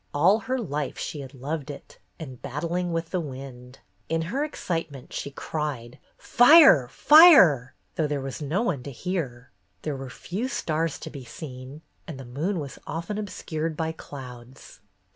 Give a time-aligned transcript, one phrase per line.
[0.15, 3.81] All her life she had loved it, and battling with the wind.
[4.09, 6.87] In her excitement she cried "Fire!
[6.87, 9.51] Fire!'' though there was no one to hear.
[9.83, 14.79] There were few stars to be seen, and the moon was often obscured by clouds.